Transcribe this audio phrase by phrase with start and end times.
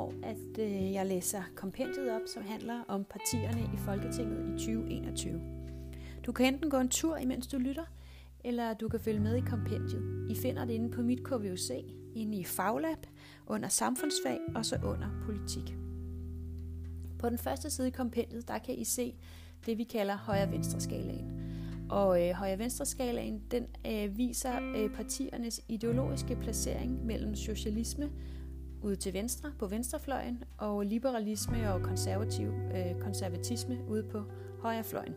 [0.00, 5.40] år, at øh, jeg læser kompendiet op, som handler om partierne i Folketinget i 2021.
[6.26, 7.84] Du kan enten gå en tur, imens du lytter,
[8.44, 10.26] eller du kan følge med i kompendiet.
[10.30, 11.70] I finder det inde på mit KVUC,
[12.14, 13.06] inde i Faglab,
[13.46, 15.76] under samfundsfag og så under politik.
[17.18, 19.14] På den første side i kompendiet, der kan I se
[19.66, 21.40] det, vi kalder højre-venstre skalaen.
[21.90, 28.10] Og øh, højre-venstre skalaen, den øh, viser øh, partiernes ideologiske placering mellem socialisme
[28.82, 34.22] ude til venstre på venstrefløjen og liberalisme og konservativ øh, konservatisme ude på
[34.60, 35.14] højrefløjen.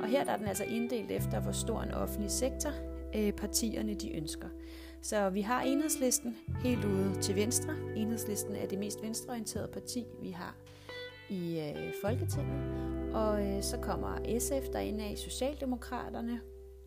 [0.00, 2.70] Og her der er den altså inddelt efter, hvor stor en offentlig sektor
[3.16, 4.48] øh, partierne de ønsker.
[5.02, 7.72] Så vi har enhedslisten helt ude til venstre.
[7.96, 10.56] Enhedslisten er det mest venstreorienterede parti, vi har
[11.30, 12.90] i øh, Folketinget.
[13.14, 16.40] Og øh, så kommer SF derinde af Socialdemokraterne,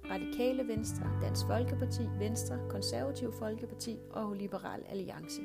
[0.05, 5.41] Radikale Venstre, Dansk Folkeparti, Venstre, Konservativ Folkeparti og Liberal Alliance.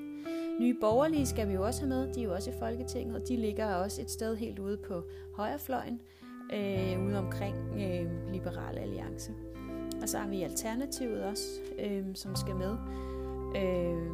[0.59, 3.29] Nye borgerlige skal vi jo også have med, de er jo også i Folketinget, og
[3.29, 5.03] de ligger også et sted helt ude på
[5.35, 6.01] højrefløjen,
[6.55, 9.33] øh, ude omkring øh, Liberale Alliance.
[10.03, 12.77] Og så har vi Alternativet også, øh, som skal med.
[13.57, 14.13] Øh,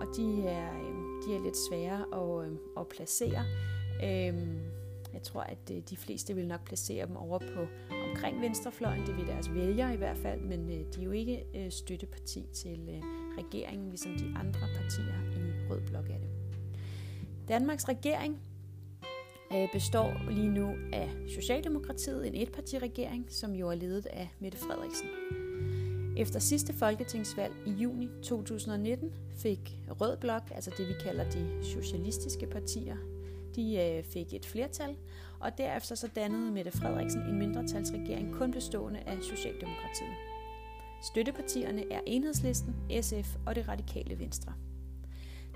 [0.00, 3.44] og de er, øh, de er lidt svære at, øh, at placere.
[4.04, 4.34] Øh,
[5.14, 7.66] jeg tror, at øh, de fleste vil nok placere dem over på
[8.10, 9.06] omkring venstrefløjen.
[9.06, 12.46] Det vil deres vælgere i hvert fald, men øh, de er jo ikke øh, støtteparti
[12.52, 13.02] til øh,
[13.38, 16.28] regeringen, ligesom de andre partier i Rød Blok af det.
[17.48, 18.40] Danmarks regering
[19.52, 25.06] øh, består lige nu af Socialdemokratiet, en etpartiregering, som jo er ledet af Mette Frederiksen.
[26.16, 32.46] Efter sidste folketingsvalg i juni 2019 fik Rød Blok, altså det vi kalder de socialistiske
[32.46, 32.96] partier,
[33.56, 34.96] de øh, fik et flertal,
[35.40, 40.14] og derefter så dannede Mette Frederiksen en mindretalsregering kun bestående af Socialdemokratiet.
[41.02, 44.52] Støttepartierne er Enhedslisten, SF og det radikale Venstre.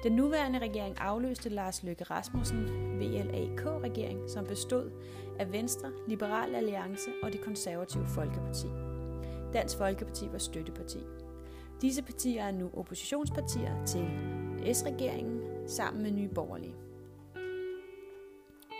[0.06, 2.66] Den nuværende regering afløste Lars Løkke Rasmussen
[2.98, 4.90] VLAK-regering, som bestod
[5.38, 8.66] af Venstre, Liberal Alliance og det konservative Folkeparti.
[9.52, 10.98] Dansk Folkeparti var støtteparti.
[11.80, 14.08] Disse partier er nu oppositionspartier til
[14.74, 16.74] S-regeringen sammen med Nye Borgerlige.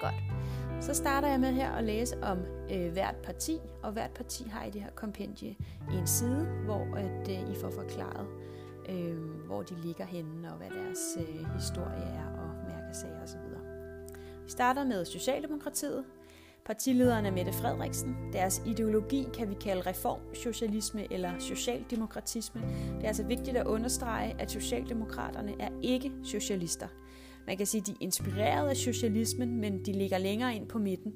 [0.00, 0.14] Godt.
[0.84, 2.38] Så starter jeg med her at læse om
[2.72, 5.56] øh, hvert parti, og hvert parti har i det her kompendie
[5.93, 8.26] en side, hvor at, øh, I får forklaret,
[8.89, 9.17] øh,
[9.47, 13.39] hvor de ligger henne, og hvad deres øh, historie er, og mærkesager osv.
[14.45, 16.05] Vi starter med Socialdemokratiet.
[16.65, 18.17] Partilederen er Mette Frederiksen.
[18.33, 22.61] Deres ideologi kan vi kalde reformsocialisme eller socialdemokratisme.
[22.97, 26.89] Det er altså vigtigt at understrege, at Socialdemokraterne er ikke socialister–
[27.47, 30.79] man kan sige, at de er inspireret af socialismen, men de ligger længere ind på
[30.79, 31.15] midten,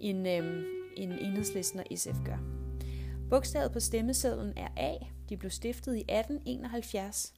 [0.00, 0.64] end, øh,
[0.96, 2.38] end enhedslisten og SF gør.
[3.30, 4.94] Bogstavet på stemmesedlen er A.
[5.28, 7.34] De blev stiftet i 1871.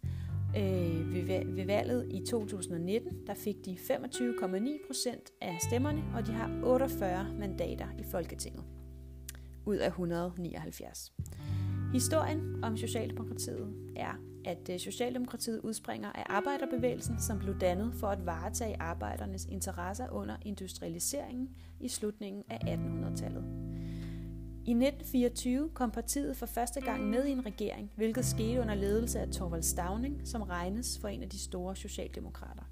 [0.56, 6.32] Øh, ved, ved valget i 2019, der fik de 25,9 procent af stemmerne, og de
[6.32, 8.64] har 48 mandater i Folketinget
[9.66, 11.12] ud af 179.
[11.92, 14.12] Historien om Socialdemokratiet er,
[14.44, 20.36] at øh, Socialdemokratiet udspringer af arbejderbevægelsen, som blev dannet for at varetage arbejdernes interesser under
[20.42, 21.48] industrialiseringen
[21.80, 23.44] i slutningen af 1800-tallet.
[24.66, 29.20] I 1924 kom partiet for første gang med i en regering, hvilket skete under ledelse
[29.20, 32.62] af Torvald Stavning, som regnes for en af de store socialdemokrater.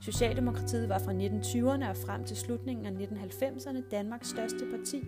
[0.00, 5.02] Socialdemokratiet var fra 1920'erne og frem til slutningen af 1990'erne Danmarks største parti,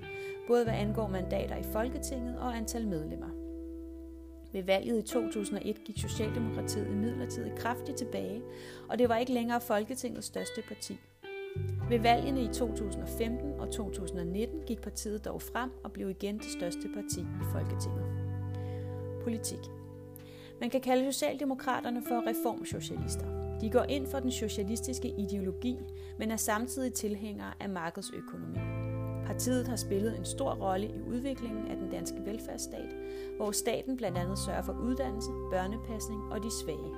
[0.47, 3.31] både hvad angår mandater i Folketinget og antal medlemmer.
[4.53, 8.43] Ved valget i 2001 gik Socialdemokratiet imidlertid kraftigt tilbage,
[8.88, 10.98] og det var ikke længere Folketingets største parti.
[11.88, 16.88] Ved valgene i 2015 og 2019 gik partiet dog frem og blev igen det største
[16.94, 18.04] parti i Folketinget.
[19.22, 19.59] Politik.
[20.60, 23.59] Man kan kalde Socialdemokraterne for reformsocialister.
[23.60, 25.78] De går ind for den socialistiske ideologi,
[26.19, 28.59] men er samtidig tilhængere af markedsøkonomi.
[29.27, 32.94] Partiet har spillet en stor rolle i udviklingen af den danske velfærdsstat,
[33.36, 36.94] hvor staten blandt andet sørger for uddannelse, børnepasning og de svage.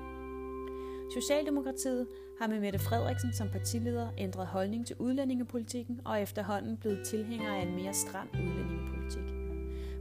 [1.14, 2.06] Socialdemokratiet
[2.40, 7.62] har med Mette Frederiksen som partileder ændret holdning til udlændingepolitikken og efterhånden blevet tilhænger af
[7.62, 9.34] en mere stram udlændingepolitik.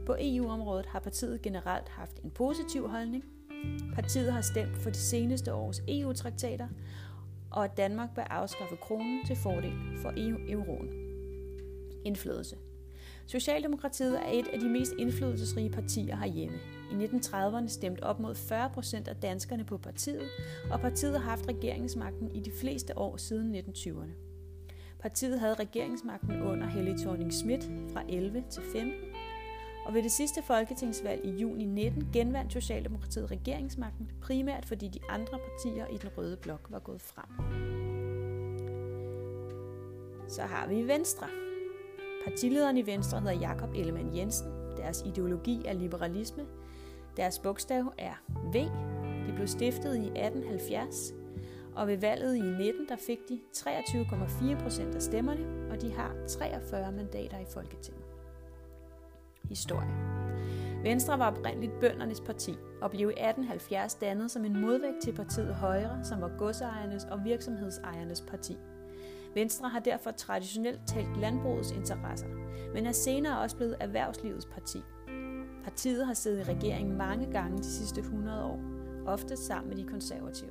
[0.06, 3.24] På EU-området har partiet generelt haft en positiv holdning,
[3.94, 6.68] Partiet har stemt for de seneste års EU-traktater,
[7.50, 9.72] og at Danmark bør afskaffe kronen til fordel
[10.02, 10.88] for EU-euroen.
[12.04, 12.56] Indflydelse.
[13.26, 16.58] Socialdemokratiet er et af de mest indflydelsesrige partier herhjemme.
[16.90, 20.28] I 1930'erne stemte op mod 40 procent af danskerne på partiet,
[20.70, 24.12] og partiet har haft regeringsmagten i de fleste år siden 1920'erne.
[25.00, 28.92] Partiet havde regeringsmagten under Helle thorning Schmidt fra 11 til 15,
[29.86, 35.38] og ved det sidste folketingsvalg i juni 19 genvandt Socialdemokratiet regeringsmagten, primært fordi de andre
[35.38, 37.60] partier i den røde blok var gået frem.
[40.30, 41.26] så har vi Venstre.
[42.26, 44.52] Partilederen i Venstre hedder Jakob Ellemann Jensen.
[44.76, 46.46] Deres ideologi er liberalisme.
[47.16, 48.14] Deres bogstav er
[48.52, 48.54] V.
[49.26, 51.12] De blev stiftet i 1870,
[51.74, 56.14] og ved valget i 19 der fik de 23,4 procent af stemmerne, og de har
[56.28, 58.04] 43 mandater i Folketinget.
[59.48, 60.20] Historie.
[60.82, 65.54] Venstre var oprindeligt bøndernes parti og blev i 1870 dannet som en modvægt til partiet
[65.54, 68.56] Højre, som var godsejernes og virksomhedsejernes parti.
[69.34, 72.26] Venstre har derfor traditionelt talt landbrugets interesser,
[72.74, 74.78] men er senere også blevet erhvervslivets parti.
[75.70, 78.60] Partiet har siddet i regeringen mange gange de sidste 100 år,
[79.06, 80.50] ofte sammen med de konservative.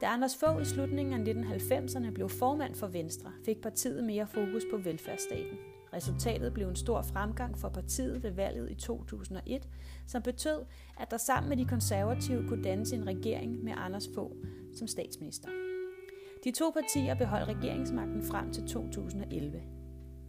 [0.00, 4.62] Da Anders Fogh i slutningen af 1990'erne blev formand for Venstre, fik partiet mere fokus
[4.70, 5.58] på velfærdsstaten.
[5.92, 9.68] Resultatet blev en stor fremgang for partiet ved valget i 2001,
[10.06, 10.64] som betød,
[11.00, 14.32] at der sammen med de konservative kunne dannes en regering med Anders Fogh
[14.74, 15.48] som statsminister.
[16.44, 19.62] De to partier beholdt regeringsmagten frem til 2011.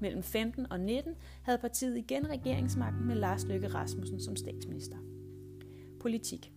[0.04, 1.14] Mellem 15 og 19
[1.44, 4.98] havde partiet igen regeringsmagten med Lars Løkke Rasmussen som statsminister.
[6.02, 6.52] Politik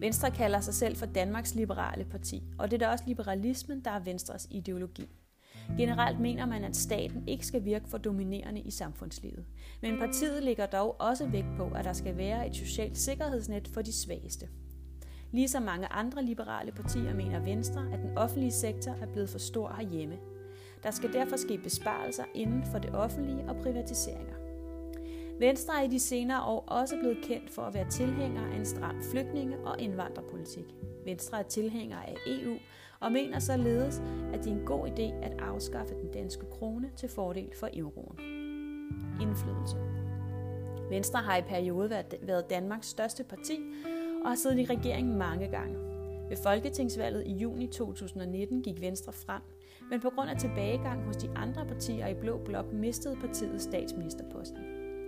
[0.00, 3.90] Venstre kalder sig selv for Danmarks Liberale Parti, og det er da også liberalismen, der
[3.90, 5.08] er Venstres ideologi.
[5.78, 9.44] Generelt mener man, at staten ikke skal virke for dominerende i samfundslivet.
[9.82, 13.82] Men partiet lægger dog også vægt på, at der skal være et socialt sikkerhedsnet for
[13.82, 14.48] de svageste.
[15.32, 19.74] Ligesom mange andre liberale partier mener Venstre, at den offentlige sektor er blevet for stor
[19.78, 20.18] herhjemme.
[20.86, 24.34] Der skal derfor ske besparelser inden for det offentlige og privatiseringer.
[25.38, 28.66] Venstre er i de senere år også blevet kendt for at være tilhænger af en
[28.66, 30.64] stram flygtninge- og indvandrerpolitik.
[31.04, 32.56] Venstre er tilhænger af EU
[33.00, 34.02] og mener således,
[34.32, 38.18] at det er en god idé at afskaffe den danske krone til fordel for euroen.
[39.20, 39.76] Indflydelse
[40.90, 43.60] Venstre har i periode været Danmarks største parti
[44.24, 45.78] og har siddet i regeringen mange gange.
[46.28, 49.42] Ved folketingsvalget i juni 2019 gik Venstre frem,
[49.90, 54.58] men på grund af tilbagegang hos de andre partier i Blå Blok mistede partiet statsministerposten.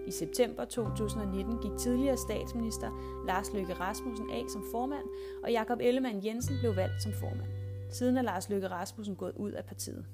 [0.07, 2.91] I september 2019 gik tidligere statsminister
[3.27, 5.05] Lars Løkke Rasmussen af som formand,
[5.45, 7.49] og Jakob Ellemann Jensen blev valgt som formand.
[7.91, 10.07] Siden er Lars Løkke Rasmussen gået ud af partiet.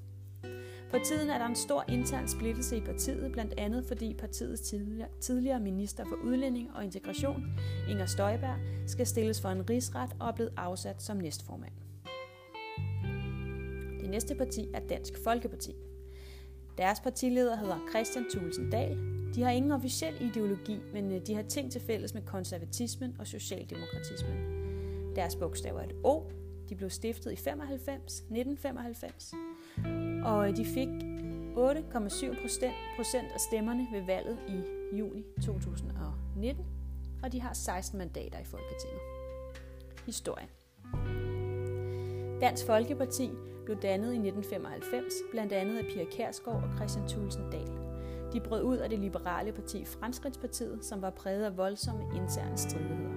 [0.90, 4.74] For tiden er der en stor intern splittelse i partiet, blandt andet fordi partiets
[5.20, 7.44] tidligere, minister for udlænding og integration,
[7.88, 8.56] Inger Støjberg,
[8.86, 11.83] skal stilles for en rigsret og er blevet afsat som næstformand.
[14.14, 15.74] Næste parti er Dansk Folkeparti.
[16.78, 18.98] Deres partileder hedder Christian Thulesen Dahl,
[19.34, 23.26] de har ingen officiel ideologi, men øh, de har ting til fælles med konservatismen og
[23.26, 24.36] socialdemokratismen.
[25.16, 26.22] Deres bogstaver er et O.
[26.68, 29.34] De blev stiftet i 95, 1995,
[30.24, 30.94] og øh, de fik 8,7
[32.96, 34.62] procent af stemmerne ved valget i
[34.96, 36.64] juni 2019,
[37.22, 39.00] og de har 16 mandater i Folketinget.
[40.06, 40.46] Historie.
[42.40, 43.30] Dansk Folkeparti
[43.64, 47.70] blev dannet i 1995, blandt andet af Pia Kærsgaard og Christian Thulsen Dahl.
[48.32, 53.14] De brød ud af det liberale parti Fremskridtspartiet, som var præget af voldsomme interne stridigheder.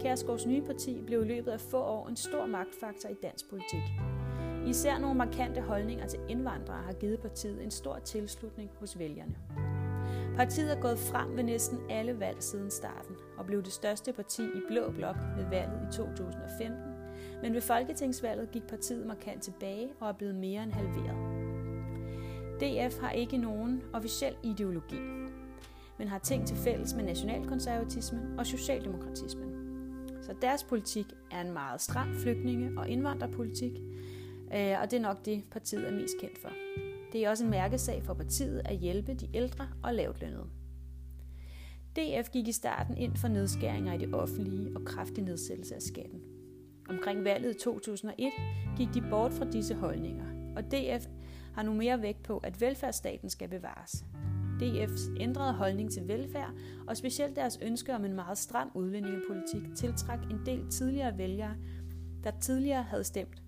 [0.00, 3.82] Kærsgaards nye parti blev i løbet af få år en stor magtfaktor i dansk politik.
[4.66, 9.34] Især nogle markante holdninger til indvandrere har givet partiet en stor tilslutning hos vælgerne.
[10.36, 14.42] Partiet er gået frem ved næsten alle valg siden starten og blev det største parti
[14.42, 16.93] i Blå Blok ved valget i 2015,
[17.44, 21.16] men ved folketingsvalget gik partiet markant tilbage og er blevet mere end halveret.
[22.60, 24.98] DF har ikke nogen officiel ideologi,
[25.98, 29.50] men har ting til fælles med nationalkonservatismen og socialdemokratismen.
[30.22, 33.72] Så deres politik er en meget stram flygtninge- og indvandrerpolitik,
[34.54, 36.50] øh, og det er nok det, partiet er mest kendt for.
[37.12, 40.46] Det er også en mærkesag for partiet at hjælpe de ældre og lavtlønnede.
[41.96, 46.33] DF gik i starten ind for nedskæringer i det offentlige og kraftig nedsættelse af skatten.
[46.88, 48.32] Omkring valget i 2001
[48.76, 50.24] gik de bort fra disse holdninger,
[50.56, 51.06] og DF
[51.54, 54.04] har nu mere vægt på, at velfærdsstaten skal bevares.
[54.62, 56.50] DF's ændrede holdning til velfærd,
[56.88, 61.56] og specielt deres ønske om en meget stram udlændingepolitik, tiltrak en del tidligere vælgere,
[62.24, 63.42] der tidligere havde stemt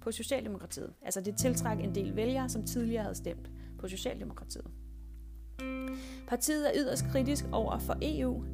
[0.00, 0.92] på Socialdemokratiet.
[1.02, 4.66] Altså det tiltrak en del vælgere, som tidligere havde stemt på Socialdemokratiet.
[6.28, 8.44] Partiet er yderst kritisk over for EU,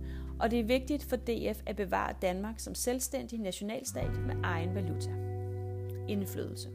[0.42, 5.10] og det er vigtigt for DF at bevare Danmark som selvstændig nationalstat med egen valuta.
[6.08, 6.68] Indflydelse.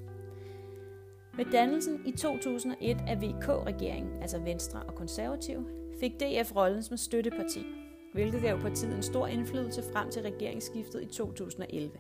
[1.34, 5.66] Med dannelsen i 2001 af VK-regeringen, altså Venstre og Konservative,
[6.00, 7.66] fik DF rollen som støtteparti,
[8.14, 11.92] hvilket gav partiet en stor indflydelse frem til regeringsskiftet i 2011.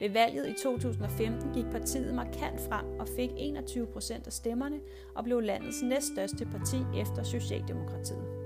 [0.00, 4.80] Ved valget i 2015 gik partiet markant frem og fik 21 procent af stemmerne
[5.14, 8.37] og blev landets næststørste parti efter Socialdemokratiet.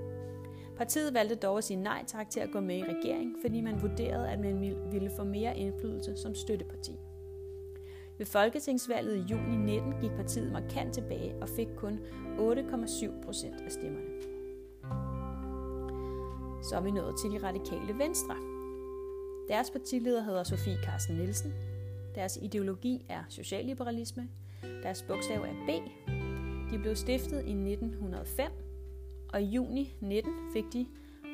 [0.77, 3.81] Partiet valgte dog at sige nej tak til at gå med i regering, fordi man
[3.81, 6.99] vurderede, at man ville få mere indflydelse som støtteparti.
[8.17, 11.99] Ved folketingsvalget i juni 19 gik partiet markant tilbage og fik kun
[12.37, 14.33] 8,7 procent af stemmerne.
[16.63, 18.35] Så er vi nået til de radikale venstre.
[19.47, 21.53] Deres partileder hedder Sofie Carsten Nielsen.
[22.15, 24.29] Deres ideologi er socialliberalisme.
[24.83, 25.69] Deres bogstav er B.
[26.71, 28.51] De blev stiftet i 1905,
[29.33, 30.85] og i juni 19 fik de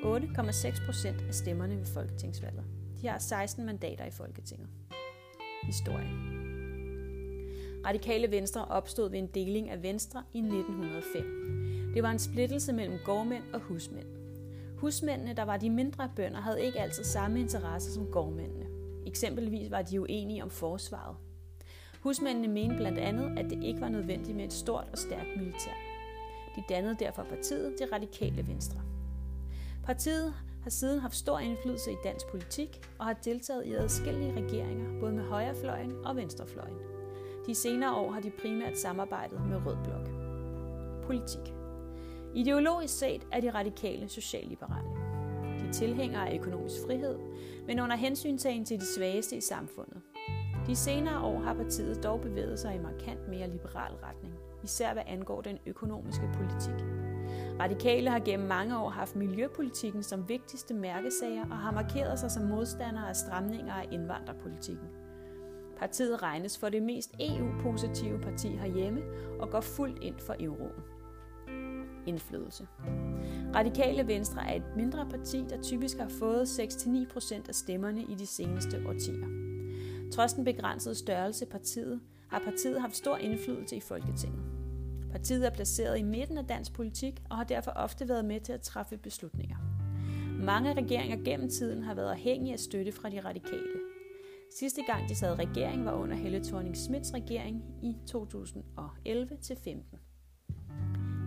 [0.04, 2.64] 8,6 procent af stemmerne ved folketingsvalget.
[3.02, 4.68] De har 16 mandater i Folketinget.
[5.64, 6.10] Historie.
[7.86, 11.92] Radikale Venstre opstod ved en deling af Venstre i 1905.
[11.94, 14.08] Det var en splittelse mellem gårdmænd og husmænd.
[14.78, 18.66] Husmændene, der var de mindre bønder, havde ikke altid samme interesse som gårdmændene.
[19.06, 21.16] Eksempelvis var de uenige om forsvaret.
[22.02, 25.89] Husmændene mente blandt andet, at det ikke var nødvendigt med et stort og stærkt militær.
[26.60, 28.82] De dannede derfor partiet Det Radikale Venstre.
[29.84, 35.00] Partiet har siden haft stor indflydelse i dansk politik og har deltaget i adskillige regeringer,
[35.00, 36.78] både med højrefløjen og venstrefløjen.
[37.48, 40.10] De senere år har de primært samarbejdet med Rød Blok.
[41.04, 41.54] Politik.
[42.36, 44.90] Ideologisk set er de radikale socialliberale.
[45.60, 47.20] De tilhænger af økonomisk frihed,
[47.68, 50.02] men under hensyntagen til de svageste i samfundet.
[50.68, 55.04] De senere år har partiet dog bevæget sig i markant mere liberal retning, især hvad
[55.08, 56.86] angår den økonomiske politik.
[57.60, 62.44] Radikale har gennem mange år haft miljøpolitikken som vigtigste mærkesager og har markeret sig som
[62.44, 64.88] modstandere af stramninger af indvandrerpolitikken.
[65.78, 69.02] Partiet regnes for det mest EU-positive parti herhjemme
[69.40, 70.84] og går fuldt ind for euroen.
[72.06, 72.68] Indflydelse.
[73.56, 78.26] Radikale Venstre er et mindre parti, der typisk har fået 6-9% af stemmerne i de
[78.26, 79.28] seneste årtier.
[80.12, 82.00] Trods den begrænsede størrelse partiet,
[82.30, 84.49] har partiet haft stor indflydelse i Folketinget.
[85.12, 88.54] Partiet er placeret i midten af dansk politik og har derfor ofte været med til
[88.54, 89.58] at træffe beslutninger.
[90.46, 93.80] Mange regeringer gennem tiden har været afhængige af støtte fra de radikale.
[94.52, 99.99] Sidste gang de sad i regering var under Helle thorning Smiths regering i 2011-15.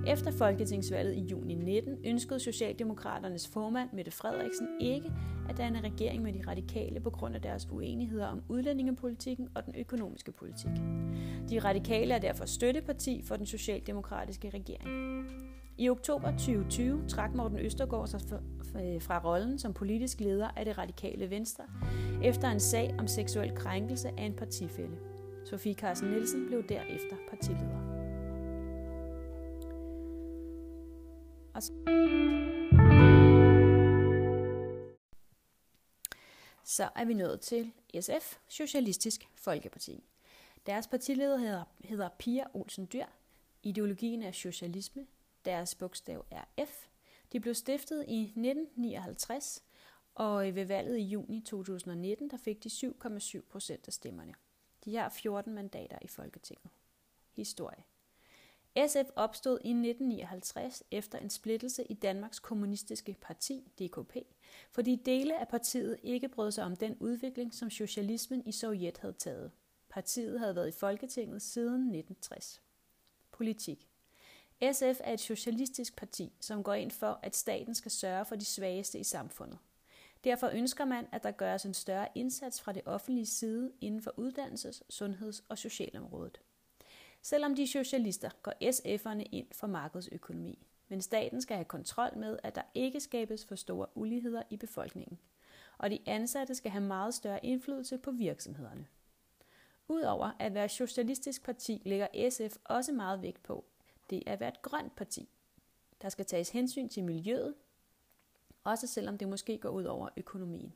[0.06, 5.12] Efter folketingsvalget i juni 19 ønskede Socialdemokraternes formand Mette Frederiksen ikke
[5.48, 9.74] at danne regering med de radikale på grund af deres uenigheder om udlændingepolitikken og den
[9.78, 10.70] økonomiske politik.
[11.50, 14.88] De radikale er derfor støtteparti for den socialdemokratiske regering.
[15.78, 18.20] I oktober 2020 trak Morten Østergaard sig
[18.76, 21.64] øh, fra rollen som politisk leder af det radikale Venstre
[22.22, 24.96] efter en sag om seksuel krænkelse af en partifælle.
[25.44, 27.81] Sofie Carsten Nielsen blev derefter partileder.
[36.60, 40.04] Og så er vi nået til SF, Socialistisk Folkeparti.
[40.66, 43.06] Deres partileder hedder, hedder Pia Olsen Dyr.
[43.62, 45.06] Ideologien er socialisme.
[45.44, 46.86] Deres bogstav er F.
[47.32, 49.64] De blev stiftet i 1959,
[50.14, 54.34] og ved valget i juni 2019, der fik de 7,7 procent af stemmerne.
[54.84, 56.70] De har 14 mandater i Folketinget.
[57.30, 57.84] Historie.
[58.76, 64.16] SF opstod i 1959 efter en splittelse i Danmarks Kommunistiske Parti, DKP,
[64.70, 69.14] fordi dele af partiet ikke brød sig om den udvikling, som socialismen i Sovjet havde
[69.14, 69.50] taget.
[69.88, 72.62] Partiet havde været i Folketinget siden 1960.
[73.32, 73.88] Politik
[74.72, 78.44] SF er et socialistisk parti, som går ind for, at staten skal sørge for de
[78.44, 79.58] svageste i samfundet.
[80.24, 84.14] Derfor ønsker man, at der gøres en større indsats fra det offentlige side inden for
[84.18, 86.40] uddannelses-, sundheds- og socialområdet.
[87.22, 90.66] Selvom de er socialister, går SF'erne ind for markedsøkonomi.
[90.88, 95.18] Men staten skal have kontrol med, at der ikke skabes for store uligheder i befolkningen.
[95.78, 98.86] Og de ansatte skal have meget større indflydelse på virksomhederne.
[99.88, 103.64] Udover at være socialistisk parti, lægger SF også meget vægt på,
[104.10, 105.28] det er at være et grønt parti.
[106.02, 107.54] Der skal tages hensyn til miljøet,
[108.64, 110.72] også selvom det måske går ud over økonomien.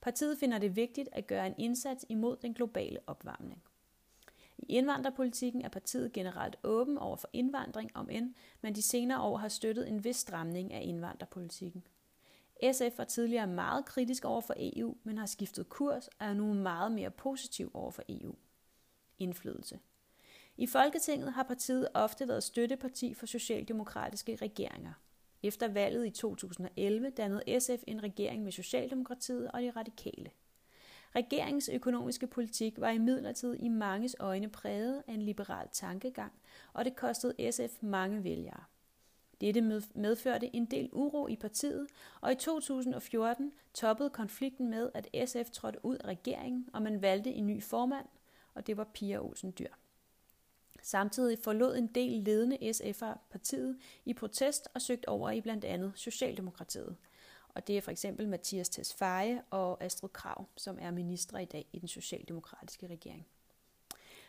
[0.00, 3.62] Partiet finder det vigtigt at gøre en indsats imod den globale opvarmning.
[4.70, 9.48] Indvandrerpolitikken er partiet generelt åben over for indvandring, om end man de senere år har
[9.48, 11.84] støttet en vis stramning af indvandrerpolitikken.
[12.72, 16.52] SF var tidligere meget kritisk over for EU, men har skiftet kurs og er nu
[16.52, 18.34] meget mere positiv over for EU.
[19.18, 19.78] Indflydelse.
[20.56, 24.92] I Folketinget har partiet ofte været støtteparti for socialdemokratiske regeringer.
[25.42, 30.30] Efter valget i 2011 dannede SF en regering med Socialdemokratiet og de radikale.
[31.16, 36.32] Regeringens økonomiske politik var imidlertid i manges øjne præget af en liberal tankegang,
[36.72, 38.64] og det kostede SF mange vælgere.
[39.40, 39.60] Dette
[39.94, 41.86] medførte en del uro i partiet,
[42.20, 47.32] og i 2014 toppede konflikten med, at SF trådte ud af regeringen, og man valgte
[47.32, 48.06] en ny formand,
[48.54, 49.72] og det var Pia Olsen Dyr.
[50.82, 55.92] Samtidig forlod en del ledende SF'er partiet i protest og søgte over i blandt andet
[55.94, 56.96] Socialdemokratiet–
[57.54, 61.66] og det er for eksempel Mathias Tesfaye og Astrid Krav, som er ministre i dag
[61.72, 63.26] i den socialdemokratiske regering.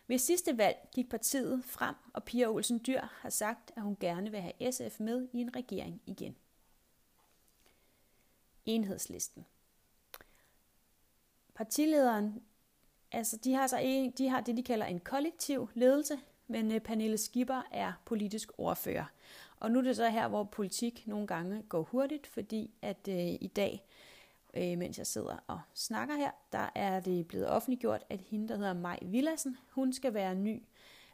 [0.07, 4.31] Ved sidste valg gik partiet frem, og Pia Olsen Dyr har sagt, at hun gerne
[4.31, 6.35] vil have SF med i en regering igen.
[8.65, 9.45] Enhedslisten.
[11.53, 12.43] Partilederen,
[13.11, 16.81] altså de har, så en, de har det, de kalder en kollektiv ledelse, men øh,
[16.81, 19.05] Pernille Skipper er politisk ordfører.
[19.61, 23.17] Og nu er det så her, hvor politik nogle gange går hurtigt, fordi at øh,
[23.17, 23.85] i dag,
[24.53, 28.55] øh, mens jeg sidder og snakker her, der er det blevet offentliggjort, at hende, der
[28.57, 30.63] hedder Maj Villassen, hun skal være ny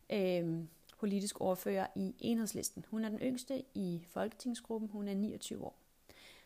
[0.10, 0.64] øh,
[1.00, 2.86] politisk ordfører i enhedslisten.
[2.90, 5.80] Hun er den yngste i folketingsgruppen, hun er 29 år.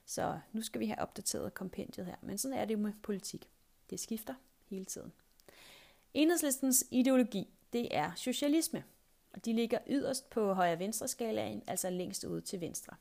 [0.06, 2.16] Så nu skal vi have opdateret kompendiet her.
[2.22, 3.50] Men sådan er det jo med politik.
[3.90, 4.34] Det skifter
[4.70, 5.12] hele tiden.
[6.14, 8.84] Enhedslistens ideologi, det er socialisme.
[9.34, 12.96] Og de ligger yderst på højre-venstre skalaen, altså længst ude til venstre.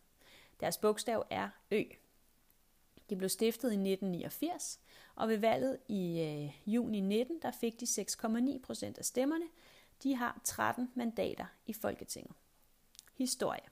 [0.60, 1.82] Deres bogstav er Ø.
[3.10, 4.80] De blev stiftet i 1989,
[5.14, 9.46] og ved valget i øh, juni 19, der fik de 6,9 procent af stemmerne.
[10.02, 12.32] De har 13 mandater i Folketinget.
[13.18, 13.62] Historie.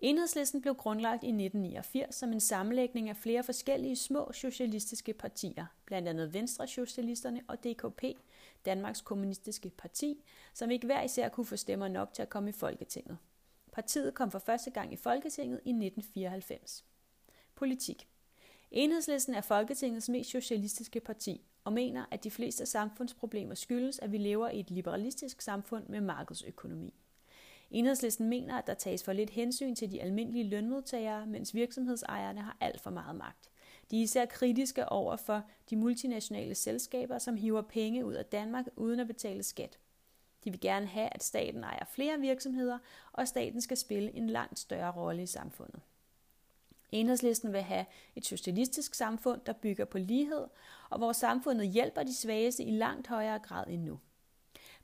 [0.00, 6.08] Enhedslisten blev grundlagt i 1989 som en sammenlægning af flere forskellige små socialistiske partier, blandt
[6.08, 8.04] andet Venstre Socialisterne og DKP,
[8.64, 10.24] Danmarks Kommunistiske Parti,
[10.54, 13.18] som ikke hver især kunne få stemmer nok til at komme i Folketinget.
[13.72, 16.84] Partiet kom for første gang i Folketinget i 1994.
[17.54, 18.08] Politik.
[18.70, 24.18] Enhedslisten er Folketingets mest socialistiske parti og mener, at de fleste samfundsproblemer skyldes, at vi
[24.18, 26.94] lever i et liberalistisk samfund med markedsøkonomi.
[27.70, 32.56] Enhedslisten mener, at der tages for lidt hensyn til de almindelige lønmodtagere, mens virksomhedsejerne har
[32.60, 33.50] alt for meget magt.
[33.90, 38.66] De er især kritiske over for de multinationale selskaber, som hiver penge ud af Danmark
[38.76, 39.78] uden at betale skat.
[40.44, 42.78] De vil gerne have, at staten ejer flere virksomheder,
[43.12, 45.80] og staten skal spille en langt større rolle i samfundet.
[46.92, 50.46] Enhedslisten vil have et socialistisk samfund, der bygger på lighed,
[50.90, 54.00] og hvor samfundet hjælper de svageste i langt højere grad end nu.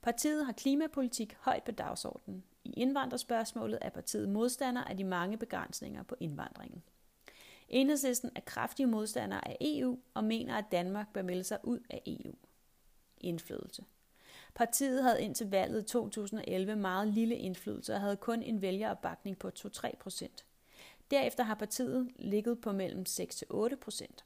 [0.01, 2.43] Partiet har klimapolitik højt på dagsordenen.
[2.63, 6.83] I indvandrerspørgsmålet er partiet modstander af de mange begrænsninger på indvandringen.
[7.69, 12.01] Enhedslisten er kraftige modstandere af EU og mener, at Danmark bør melde sig ud af
[12.05, 12.33] EU.
[13.17, 13.83] Indflydelse.
[14.55, 19.97] Partiet havde indtil valget 2011 meget lille indflydelse og havde kun en vælgeropbakning på 2-3
[19.99, 20.45] procent.
[21.11, 24.25] Derefter har partiet ligget på mellem 6-8 procent.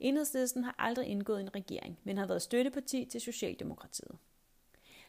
[0.00, 4.18] Enhedslisten har aldrig indgået en regering, men har været støtteparti til Socialdemokratiet.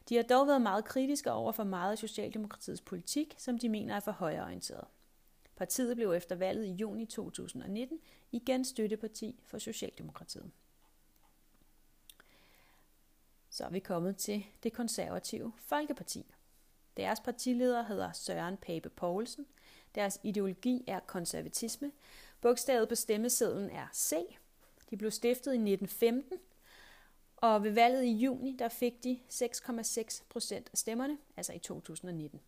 [0.10, 3.96] De har dog været meget kritiske over for meget af Socialdemokratiets politik, som de mener
[3.96, 4.88] er for højreorienteret.
[5.62, 8.00] Partiet blev efter valget i juni 2019
[8.32, 10.52] igen støtteparti for Socialdemokratiet.
[13.50, 16.26] Så er vi kommet til det konservative Folkeparti.
[16.98, 19.46] Deres partileder hedder Søren Pape Poulsen.
[19.96, 21.92] Deres ideologi er konservatisme.
[22.42, 24.14] Bogstavet på stemmesedlen er C.
[24.90, 26.38] De blev stiftet i 1915
[27.38, 32.42] og ved valget i juni, der fik de 6,6 procent af stemmerne, altså i 2019.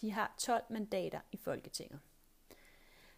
[0.00, 2.00] De har 12 mandater i Folketinget.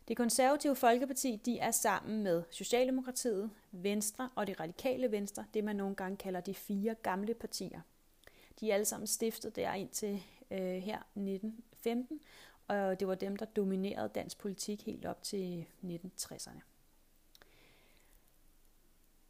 [0.09, 5.77] Det konservative Folkeparti de er sammen med Socialdemokratiet, Venstre og det radikale Venstre, det man
[5.77, 7.81] nogle gange kalder de fire gamle partier.
[8.61, 12.21] De er alle sammen stiftet der indtil øh, her 1915,
[12.69, 16.61] og det var dem, der dominerede dansk politik helt op til 1960'erne.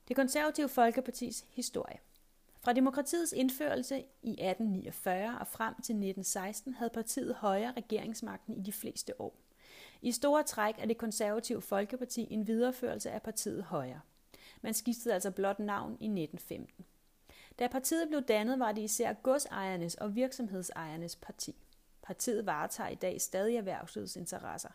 [0.09, 1.99] Det konservative Folkepartis historie.
[2.61, 8.73] Fra demokratiets indførelse i 1849 og frem til 1916 havde partiet højere regeringsmagten i de
[8.73, 9.48] fleste år.
[10.03, 14.01] I store træk er det konservative Folkeparti en videreførelse af partiet højre.
[14.63, 16.85] Man skiftede altså blot navn i 1915.
[17.59, 21.57] Da partiet blev dannet, var det især godsejernes og virksomhedsejernes parti.
[22.03, 24.69] Partiet varetager i dag stadig erhvervslivets interesser.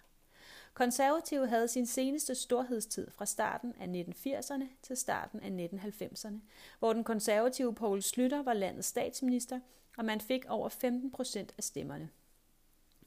[0.73, 6.35] Konservative havde sin seneste storhedstid fra starten af 1980'erne til starten af 1990'erne,
[6.79, 9.59] hvor den konservative Poul Slytter var landets statsminister,
[9.97, 12.09] og man fik over 15 procent af stemmerne.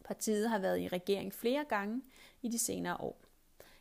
[0.06, 2.02] Partiet har været i regering flere gange
[2.42, 3.20] i de senere år.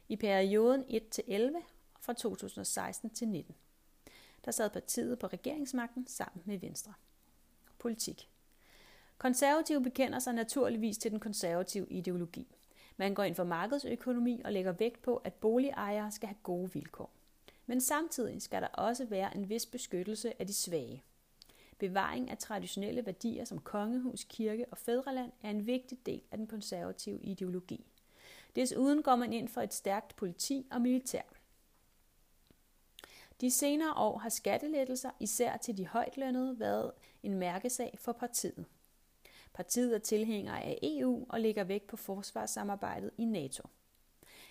[0.08, 1.58] I perioden 1-11
[1.94, 3.56] og fra 2016 til 19.
[4.46, 6.94] Der sad partiet på regeringsmagten sammen med Venstre.
[7.80, 8.30] Politik.
[9.18, 12.56] Konservative bekender sig naturligvis til den konservative ideologi.
[12.98, 17.12] Man går ind for markedsøkonomi og lægger vægt på, at boligejere skal have gode vilkår.
[17.66, 21.04] Men samtidig skal der også være en vis beskyttelse af de svage.
[21.78, 26.48] Bevaring af traditionelle værdier som kongehus, kirke og fædreland er en vigtig del af den
[26.48, 27.86] konservative ideologi.
[28.56, 31.22] Desuden går man ind for et stærkt politi og militær.
[33.42, 36.92] De senere år har skattelettelser, især til de højtlønnede, været
[37.24, 38.66] en mærkesag for partiet.
[39.54, 43.64] Partiet er tilhænger af EU og lægger vægt på forsvarssamarbejdet i NATO.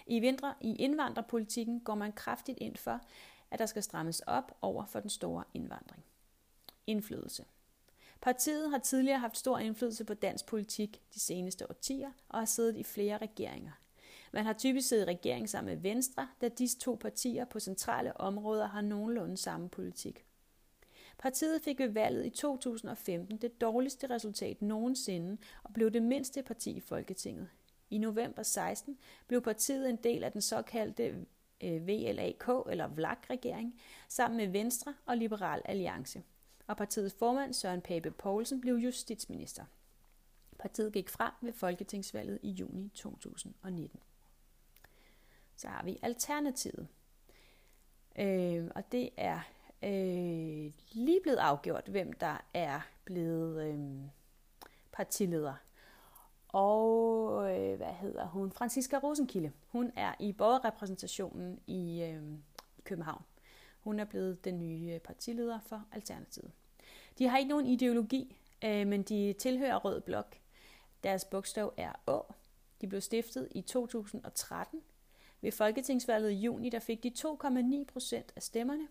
[0.07, 3.01] I, vinter, I indvandrerpolitikken går man kraftigt ind for,
[3.51, 6.05] at der skal strammes op over for den store indvandring.
[6.87, 7.44] Indflydelse.
[8.20, 12.77] Partiet har tidligere haft stor indflydelse på dansk politik de seneste årtier og har siddet
[12.77, 13.73] i flere regeringer.
[14.33, 18.16] Man har typisk siddet i regering sammen med Venstre, da disse to partier på centrale
[18.16, 20.25] områder har nogenlunde samme politik.
[21.18, 26.70] Partiet fik ved valget i 2015 det dårligste resultat nogensinde og blev det mindste parti
[26.70, 27.49] i Folketinget.
[27.90, 31.27] I november 16 blev partiet en del af den såkaldte
[31.61, 36.23] øh, VLAK eller VLAK-regering sammen med Venstre og Liberal Alliance.
[36.66, 39.64] Og partiets formand Søren Pape Poulsen blev justitsminister.
[40.59, 44.00] Partiet gik frem ved folketingsvalget i juni 2019.
[45.57, 46.88] Så har vi Alternativet.
[48.18, 49.40] Øh, og det er
[49.83, 54.09] øh, lige blevet afgjort, hvem der er blevet øh,
[54.92, 55.55] partileder.
[56.48, 58.53] Og øh, hvad hedder hun?
[58.53, 59.53] Franziska Rosenkilde.
[59.68, 62.22] Hun er i borgerrepræsentationen i, øh,
[62.79, 63.22] i København.
[63.85, 66.53] Hun er blevet den nye øh, partileder for Alternativet.
[67.18, 70.37] De har ikke nogen ideologi, øh, men de tilhører Rød Blok.
[71.03, 72.33] Deres bogstav er Å.
[72.81, 74.81] De blev stiftet i 2013.
[75.40, 78.88] Ved folketingsvalget i juni der fik de 2,9 procent af stemmerne,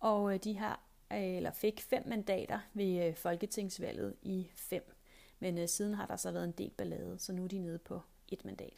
[0.00, 0.80] og øh, de har
[1.12, 4.92] øh, eller fik fem mandater ved folketingsvalget i 5.
[5.38, 7.78] Men øh, siden har der så været en del ballade, så nu er de nede
[7.78, 8.74] på et mandat.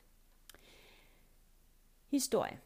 [2.08, 2.60] Historie.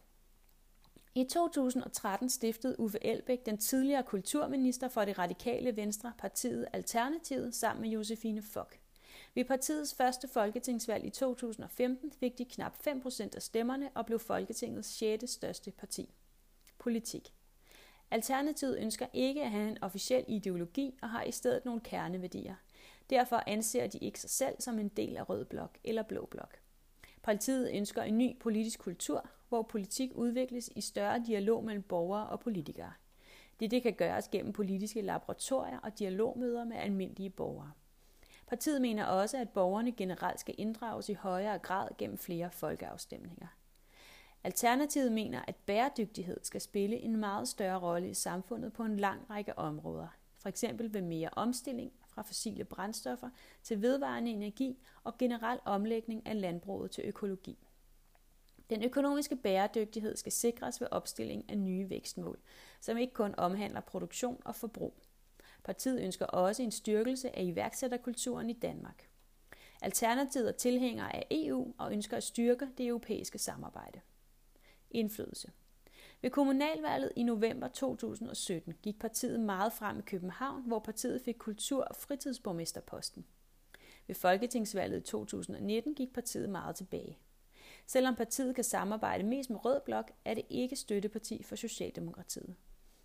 [1.17, 7.83] I 2013 stiftede Uffe Elbæk, den tidligere kulturminister for det radikale Venstre, partiet Alternativet sammen
[7.83, 8.79] med Josefine Fock.
[9.35, 14.89] Ved partiets første folketingsvalg i 2015 fik de knap 5% af stemmerne og blev Folketingets
[14.89, 15.31] 6.
[15.31, 16.15] største parti.
[16.79, 17.35] Politik.
[18.11, 22.55] Alternativet ønsker ikke at have en officiel ideologi og har i stedet nogle kerneværdier.
[23.11, 26.59] Derfor anser de ikke sig selv som en del af Rød Blok eller Blå Blok.
[27.23, 32.41] Partiet ønsker en ny politisk kultur, hvor politik udvikles i større dialog mellem borgere og
[32.41, 32.93] politikere.
[33.61, 37.73] Det, det kan gøres gennem politiske laboratorier og dialogmøder med almindelige borgere.
[38.47, 43.47] Partiet mener også, at borgerne generelt skal inddrages i højere grad gennem flere folkeafstemninger.
[44.45, 49.31] Alternativet mener, at bæredygtighed skal spille en meget større rolle i samfundet på en lang
[49.31, 53.29] række områder, for eksempel ved mere omstilling fra fossile brændstoffer
[53.63, 57.59] til vedvarende energi og generel omlægning af landbruget til økologi.
[58.71, 62.39] Den økonomiske bæredygtighed skal sikres ved opstilling af nye vækstmål,
[62.81, 65.03] som ikke kun omhandler produktion og forbrug.
[65.65, 69.09] Partiet ønsker også en styrkelse af iværksætterkulturen i Danmark.
[69.83, 74.01] Alternativet er tilhænger af EU og ønsker at styrke det europæiske samarbejde.
[74.91, 75.53] Indflydelse.
[76.23, 81.85] Ved kommunalvalget i november 2017 gik partiet meget frem i København, hvor partiet fik kultur-
[81.85, 83.27] og fritidsborgmesterposten.
[84.07, 87.19] Ved folketingsvalget i 2019 gik partiet meget tilbage.
[87.87, 92.55] Selvom partiet kan samarbejde mest med Rød Blok, er det ikke støtteparti for Socialdemokratiet.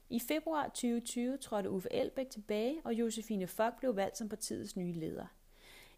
[0.09, 4.93] I februar 2020 trådte Uffe Elbæk tilbage, og Josefine Fock blev valgt som partiets nye
[4.93, 5.25] leder.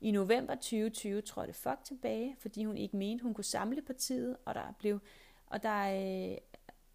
[0.02, 4.56] I november 2020 trådte Fock tilbage, fordi hun ikke mente, hun kunne samle partiet, og
[4.56, 5.00] der blev
[5.52, 6.38] og der øh,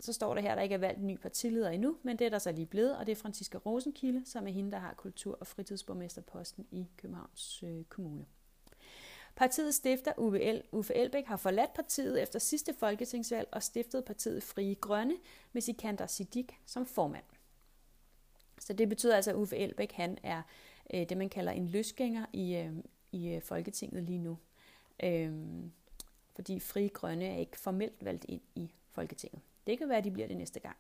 [0.01, 2.25] så står der her, at der ikke er valgt en ny partileder endnu, men det
[2.25, 4.95] er der så lige blevet, og det er Franziska Rosenkilde, som er hende, der har
[4.95, 8.27] kultur- og fritidsborgmesterposten i Københavns øh, Kommune.
[9.37, 14.75] Partiets stifter Uffe, Uffe Elbæk har forladt partiet efter sidste folketingsvalg og stiftet partiet Frie
[14.75, 15.17] Grønne
[15.53, 17.25] med Sikander Siddiq som formand.
[18.59, 20.43] Så det betyder altså, at Uffe Elbæk han er
[20.95, 22.73] øh, det, man kalder en løsgænger i, øh,
[23.13, 24.39] i øh, Folketinget lige nu.
[25.03, 25.33] Øh,
[26.35, 29.43] fordi Frie Grønne er ikke formelt valgt ind i Folketinget.
[29.67, 30.77] Det kan være, at de bliver det næste gang.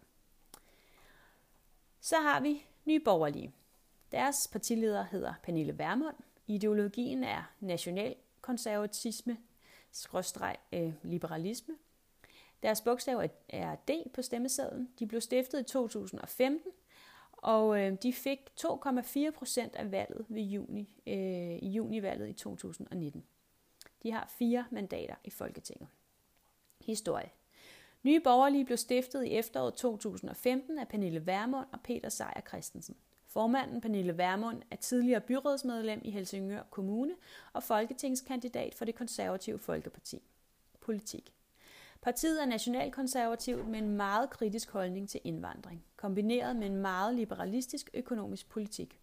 [2.00, 3.52] Så har vi Nye Borgerlige.
[4.12, 6.16] Deres partileder hedder Pernille Vermund.
[6.46, 8.14] Ideologien er national
[8.46, 9.37] konservatisme,
[9.92, 11.74] skråstreg øh, liberalisme.
[12.62, 14.88] Deres bogstav er D på stemmesedlen.
[14.98, 16.70] De blev stiftet i 2015,
[17.32, 23.24] og øh, de fik 2,4 procent af valget ved juni, øh, i junivalget i 2019.
[24.02, 25.88] De har fire mandater i Folketinget.
[26.80, 27.30] Historie.
[28.02, 32.96] Nye Borgerlige blev stiftet i efteråret 2015 af Pernille Vermund og Peter Sejer Christensen.
[33.37, 37.14] Formanden Pernille Vermund er tidligere byrådsmedlem i Helsingør Kommune
[37.53, 40.22] og folketingskandidat for det konservative Folkeparti.
[40.81, 41.33] Politik.
[42.03, 47.90] Partiet er nationalkonservativt med en meget kritisk holdning til indvandring, kombineret med en meget liberalistisk
[47.94, 49.01] økonomisk politik.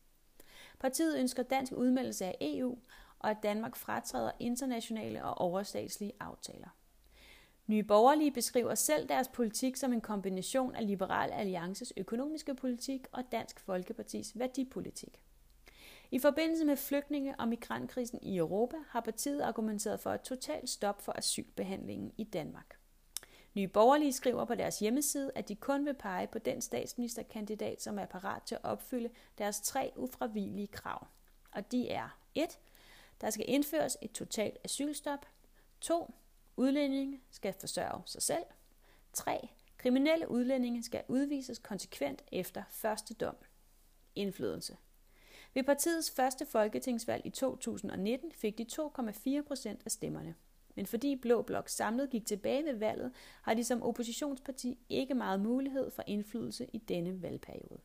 [0.80, 2.78] Partiet ønsker dansk udmeldelse af EU
[3.20, 6.70] og at Danmark fratræder internationale og overstatslige aftaler.
[7.68, 13.24] Nye Borgerlige beskriver selv deres politik som en kombination af Liberal Alliances økonomiske politik og
[13.32, 15.22] Dansk Folkepartis værdipolitik.
[16.12, 21.02] I forbindelse med flygtninge- og migrantkrisen i Europa har partiet argumenteret for et totalt stop
[21.02, 22.78] for asylbehandlingen i Danmark.
[23.54, 28.00] Nye Borgerlige skriver på deres hjemmeside, at de kun vil pege på den statsministerkandidat, som
[28.00, 31.08] er parat til at opfylde deres tre ufravigelige krav.
[31.52, 32.60] Og de er 1.
[33.22, 35.26] Der skal indføres et totalt asylstop.
[35.82, 36.14] 2.
[36.58, 38.44] Udlændinge skal forsørge sig selv.
[39.14, 39.50] 3.
[39.78, 43.36] Kriminelle udlændinge skal udvises konsekvent efter første dom.
[44.16, 44.78] Indflydelse.
[45.54, 50.36] Ved partiets første folketingsvalg i 2019 fik de 2,4 procent af stemmerne.
[50.76, 55.40] Men fordi Blå Blok samlet gik tilbage ved valget, har de som oppositionsparti ikke meget
[55.40, 57.80] mulighed for indflydelse i denne valgperiode.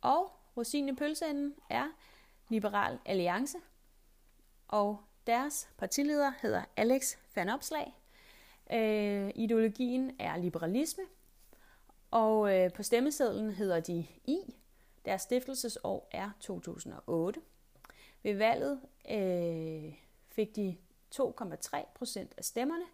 [0.00, 1.86] Og rosinen i pølseenden er
[2.48, 3.58] Liberal Alliance,
[4.68, 7.94] og deres partileder hedder Alex Van Opslag.
[8.72, 11.04] Øh, ideologien er liberalisme,
[12.10, 14.38] og øh, på stemmesedlen hedder de I.
[15.04, 17.40] Deres stiftelsesår er 2008.
[18.22, 19.94] Ved valget øh,
[20.28, 20.76] fik de
[21.14, 22.84] 2,3 procent af stemmerne,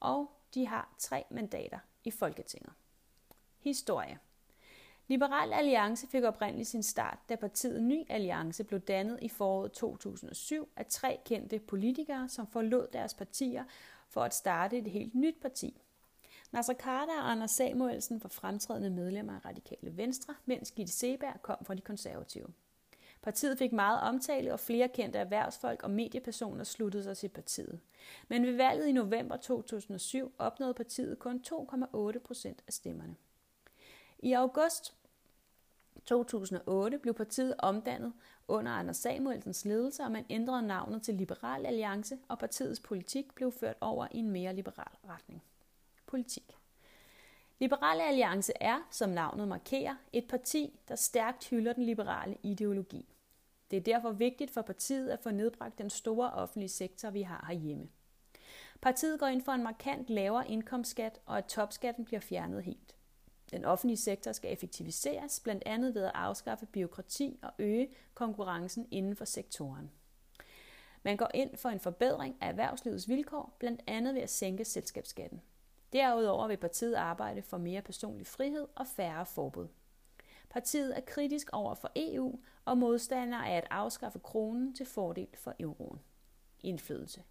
[0.00, 2.72] og de har tre mandater i Folketinget.
[3.58, 4.18] Historie
[5.10, 10.68] Liberal Alliance fik oprindeligt sin start, da partiet Ny Alliance blev dannet i foråret 2007
[10.76, 13.64] af tre kendte politikere, som forlod deres partier
[14.08, 15.80] for at starte et helt nyt parti.
[16.52, 21.64] Nasser Carter og Anders Samuelsen var fremtrædende medlemmer af Radikale Venstre, mens Gitte Seberg kom
[21.64, 22.46] fra de konservative.
[23.22, 27.80] Partiet fik meget omtale, og flere kendte erhvervsfolk og mediepersoner sluttede sig til partiet.
[28.28, 33.16] Men ved valget i november 2007 opnåede partiet kun 2,8 procent af stemmerne.
[34.18, 34.99] I august
[36.10, 38.12] 2008 blev partiet omdannet
[38.48, 43.52] under Anders Samuelsens ledelse, og man ændrede navnet til Liberal Alliance, og partiets politik blev
[43.52, 45.42] ført over i en mere liberal retning.
[46.06, 46.56] Politik.
[47.58, 53.14] Liberale Alliance er, som navnet markerer, et parti, der stærkt hylder den liberale ideologi.
[53.70, 57.44] Det er derfor vigtigt for partiet at få nedbragt den store offentlige sektor, vi har
[57.48, 57.88] herhjemme.
[58.80, 62.94] Partiet går ind for en markant lavere indkomstskat, og at topskatten bliver fjernet helt.
[63.50, 69.16] Den offentlige sektor skal effektiviseres, blandt andet ved at afskaffe byråkrati og øge konkurrencen inden
[69.16, 69.90] for sektoren.
[71.02, 75.40] Man går ind for en forbedring af erhvervslivets vilkår, blandt andet ved at sænke selskabsskatten.
[75.92, 79.68] Derudover vil partiet arbejde for mere personlig frihed og færre forbud.
[80.50, 85.54] Partiet er kritisk over for EU og modstander af at afskaffe kronen til fordel for
[85.60, 86.00] euroen.
[86.60, 87.22] Indflydelse.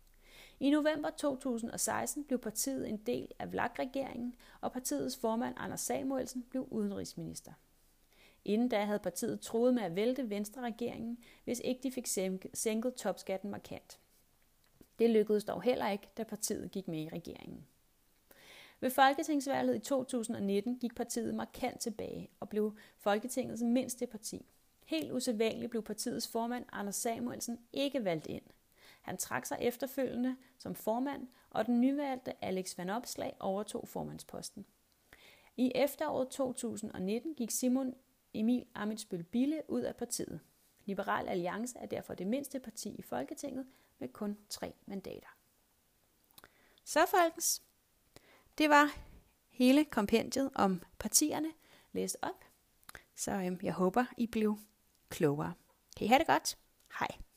[0.61, 6.67] I november 2016 blev partiet en del af VLAG-regeringen, og partiets formand Anders Samuelsen blev
[6.71, 7.51] udenrigsminister.
[8.45, 12.07] Inden da havde partiet troet med at vælte Venstre-regeringen, hvis ikke de fik
[12.53, 13.99] sænket topskatten markant.
[14.99, 17.65] Det lykkedes dog heller ikke, da partiet gik med i regeringen.
[18.79, 24.45] Ved folketingsvalget i 2019 gik partiet markant tilbage og blev Folketingets mindste parti.
[24.85, 28.43] Helt usædvanligt blev partiets formand Anders Samuelsen ikke valgt ind–
[29.01, 34.65] han trak sig efterfølgende som formand, og den nyvalgte Alex Van Opslag overtog formandsposten.
[35.57, 37.93] I efteråret 2019 gik Simon
[38.33, 40.39] Emil Amitsbøl Bille ud af partiet.
[40.85, 43.67] Liberal Alliance er derfor det mindste parti i Folketinget
[43.99, 45.27] med kun tre mandater.
[46.83, 47.63] Så folkens,
[48.57, 48.97] det var
[49.49, 51.51] hele kompendiet om partierne
[51.91, 52.45] læst op.
[53.15, 54.57] Så øhm, jeg håber, I blev
[55.09, 55.53] klogere.
[55.97, 56.57] Kan I have det godt?
[56.99, 57.28] Hej.